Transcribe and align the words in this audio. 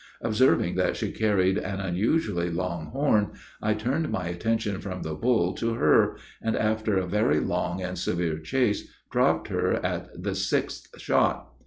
Observing 0.21 0.73
that 0.77 0.97
she 0.97 1.11
carried 1.11 1.59
an 1.59 1.79
unusually 1.79 2.49
long 2.49 2.87
horn, 2.87 3.33
I 3.61 3.75
turned 3.75 4.09
my 4.09 4.29
attention 4.29 4.81
from 4.81 5.03
the 5.03 5.13
bull 5.13 5.53
to 5.53 5.75
her, 5.75 6.15
and, 6.41 6.55
after 6.57 6.97
a 6.97 7.05
very 7.05 7.39
long 7.39 7.83
and 7.83 7.95
severe 7.99 8.39
chase, 8.39 8.89
dropped 9.11 9.49
her 9.49 9.73
at 9.85 10.23
the 10.23 10.33
sixth 10.33 10.99
shot. 10.99 11.49